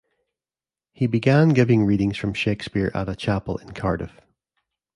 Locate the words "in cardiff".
3.57-4.19